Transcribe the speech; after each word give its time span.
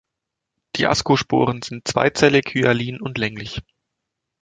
Die 0.77 0.87
Ascosporen 0.87 1.61
sind 1.61 1.87
zweizellig, 1.87 2.45
hyalin 2.55 2.99
und 3.01 3.19
länglich. 3.19 3.61